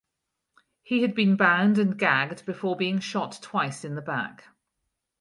[0.81, 4.45] He had been bound and gagged before being shot twice in the back.